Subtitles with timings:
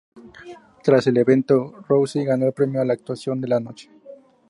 [0.81, 3.91] Tras el evento, Rousey ganó el premio a la "Actuación de la Noche".